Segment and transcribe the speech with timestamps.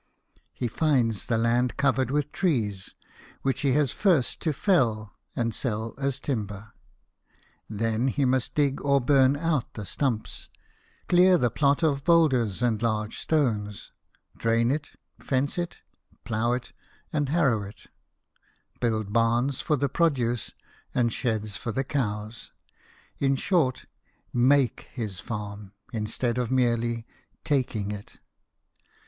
[0.51, 2.95] He finds the land covered with trees,
[3.43, 6.73] which he has first to fell and sell as timber;
[7.69, 10.49] then he must dig or burn out the stumps;
[11.07, 13.91] clear the plot of boulders and large stones;
[14.35, 15.83] drain it, fence it,
[16.23, 16.73] plough it,
[17.13, 17.85] and harrow it;
[18.79, 20.51] build barns for the produce
[20.95, 22.51] and sheds for the cows;
[23.19, 23.85] in short,
[24.33, 27.05] make his farm, instead of merely
[27.43, 28.19] taking it.